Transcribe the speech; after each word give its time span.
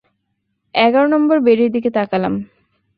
এগার 0.75 1.05
নম্বর 1.09 1.37
বেডের 1.39 1.69
দিকে 1.71 1.89
তাকলাম। 1.89 2.33